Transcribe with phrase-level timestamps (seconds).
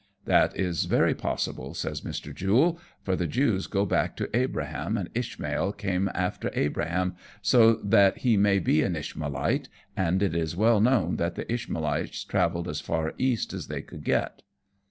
[0.39, 2.33] "That is very possible," says Mr.
[2.33, 8.17] Jule," for the Jews go back to Abraham, and Ishmael came after Abraham, so that
[8.25, 12.81] he may be an Ishmaelite, and it is well known that the Ishmaelites travelled as
[12.81, 14.41] far East as they could get."